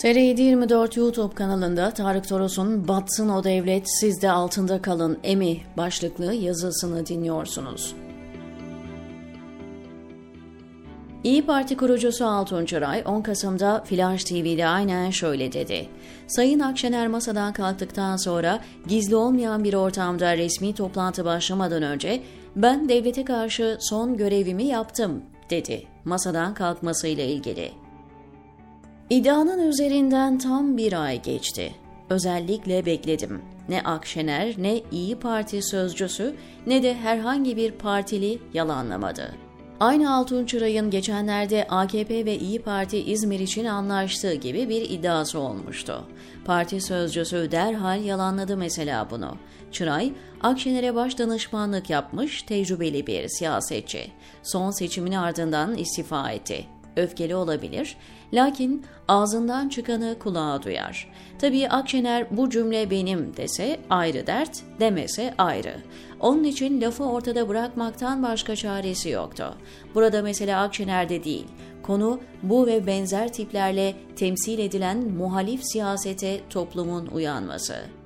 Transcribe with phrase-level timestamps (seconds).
[0.00, 7.06] TR724 YouTube kanalında Tarık Toros'un Batsın o devlet siz de altında kalın emi başlıklı yazısını
[7.06, 7.94] dinliyorsunuz.
[11.24, 15.88] İyi Parti kurucusu Altun Çıray 10 Kasım'da Flash TV'de aynen şöyle dedi.
[16.26, 22.22] Sayın Akşener masadan kalktıktan sonra gizli olmayan bir ortamda resmi toplantı başlamadan önce
[22.56, 27.79] ben devlete karşı son görevimi yaptım dedi masadan kalkmasıyla ilgili.
[29.10, 31.74] İddianın üzerinden tam bir ay geçti.
[32.10, 33.42] Özellikle bekledim.
[33.68, 36.34] Ne Akşener ne İyi Parti sözcüsü
[36.66, 39.34] ne de herhangi bir partili yalanlamadı.
[39.80, 46.04] Aynı Altun Çıray'ın geçenlerde AKP ve İyi Parti İzmir için anlaştığı gibi bir iddiası olmuştu.
[46.44, 49.36] Parti sözcüsü derhal yalanladı mesela bunu.
[49.72, 54.10] Çıray, Akşener'e baş danışmanlık yapmış tecrübeli bir siyasetçi.
[54.42, 56.66] Son seçimin ardından istifa etti
[56.96, 57.96] öfkeli olabilir,
[58.32, 61.12] lakin ağzından çıkanı kulağa duyar.
[61.38, 65.76] Tabii Akşener bu cümle benim dese ayrı dert, demese ayrı.
[66.20, 69.54] Onun için lafı ortada bırakmaktan başka çaresi yoktu.
[69.94, 71.46] Burada mesela Akşener'de değil,
[71.82, 77.99] konu bu ve benzer tiplerle temsil edilen muhalif siyasete toplumun uyanması.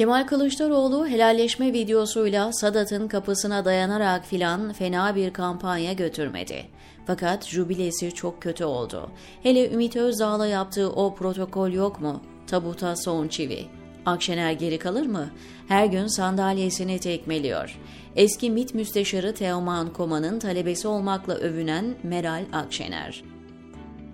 [0.00, 6.66] Kemal Kılıçdaroğlu helalleşme videosuyla Sadat'ın kapısına dayanarak filan fena bir kampanya götürmedi.
[7.06, 9.10] Fakat jubilesi çok kötü oldu.
[9.42, 12.22] Hele Ümit Özdağ'la yaptığı o protokol yok mu?
[12.46, 13.66] Tabuta son çivi.
[14.06, 15.30] Akşener geri kalır mı?
[15.68, 17.78] Her gün sandalyesini tekmeliyor.
[18.16, 23.24] Eski MİT müsteşarı Teoman Koma'nın talebesi olmakla övünen Meral Akşener.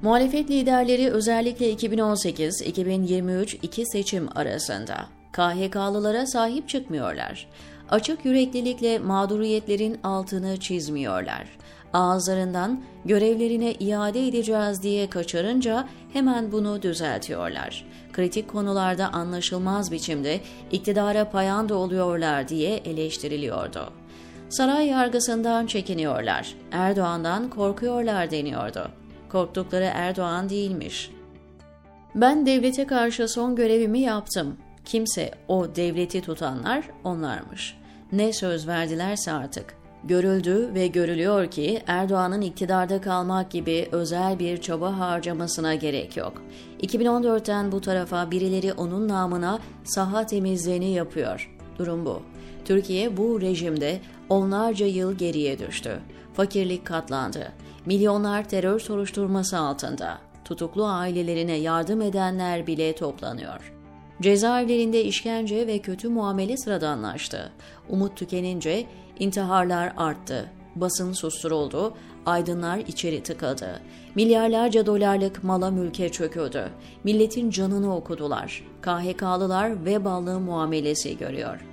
[0.03, 7.47] Muhalefet liderleri özellikle 2018-2023 iki seçim arasında KHK'lılara sahip çıkmıyorlar.
[7.91, 11.47] Açık yüreklilikle mağduriyetlerin altını çizmiyorlar.
[11.93, 17.85] Ağızlarından görevlerine iade edeceğiz diye kaçırınca hemen bunu düzeltiyorlar.
[18.13, 20.41] Kritik konularda anlaşılmaz biçimde
[20.73, 23.93] iktidara payanda oluyorlar diye eleştiriliyordu.
[24.49, 26.55] Saray yargısından çekiniyorlar.
[26.73, 28.89] Erdoğan'dan korkuyorlar deniyordu.
[29.29, 31.11] Korktukları Erdoğan değilmiş.
[32.15, 34.57] Ben devlete karşı son görevimi yaptım.
[34.87, 37.77] Kimse o devleti tutanlar onlarmış.
[38.13, 39.75] Ne söz verdilerse artık.
[40.05, 46.43] Görüldü ve görülüyor ki Erdoğan'ın iktidarda kalmak gibi özel bir çaba harcamasına gerek yok.
[46.83, 51.57] 2014'ten bu tarafa birileri onun namına saha temizliğini yapıyor.
[51.79, 52.23] Durum bu.
[52.65, 55.99] Türkiye bu rejimde onlarca yıl geriye düştü.
[56.35, 57.53] Fakirlik katlandı.
[57.87, 60.19] Milyonlar terör soruşturması altında.
[60.45, 63.76] Tutuklu ailelerine yardım edenler bile toplanıyor.
[64.23, 67.53] Cezaevlerinde işkence ve kötü muamele sıradanlaştı.
[67.89, 68.87] Umut tükenince
[69.19, 70.51] intiharlar arttı.
[70.77, 71.95] Basın susturuldu,
[72.27, 73.81] aydınlar içeri tıkadı.
[74.15, 76.69] Milyarlarca dolarlık mala mülke çöküldü.
[77.05, 78.63] Milletin canını okudular.
[78.83, 81.65] KHK'lılar vebalı muamelesi görüyor.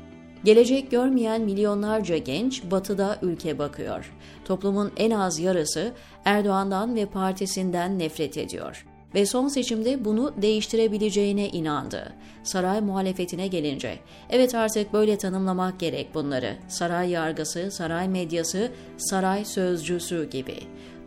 [0.44, 4.14] Gelecek görmeyen milyonlarca genç batıda ülke bakıyor.
[4.46, 5.92] Toplumun en az yarısı
[6.26, 8.86] Erdoğan'dan ve partisinden nefret ediyor
[9.16, 12.14] ve son seçimde bunu değiştirebileceğine inandı.
[12.44, 16.58] Saray muhalefetine gelince, evet artık böyle tanımlamak gerek bunları.
[16.68, 20.58] Saray yargısı, saray medyası, saray sözcüsü gibi.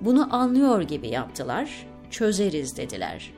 [0.01, 3.33] Bunu anlıyor gibi yaptılar, çözeriz dediler.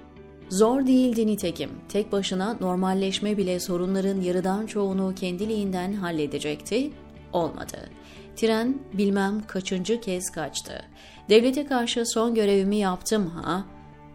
[0.49, 1.71] Zor değildi nitekim.
[1.89, 6.91] Tek başına normalleşme bile sorunların yarıdan çoğunu kendiliğinden halledecekti.
[7.33, 7.77] Olmadı.
[8.37, 10.83] Tren bilmem kaçıncı kez kaçtı.
[11.31, 13.65] Devlete karşı son görevimi yaptım ha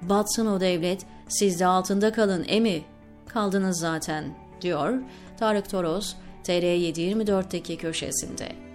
[0.10, 2.82] Batsın o devlet, siz de altında kalın emi.
[3.28, 4.26] Kaldınız zaten,
[4.62, 4.94] diyor
[5.38, 8.73] Tarık Toros, TR724'teki köşesinde.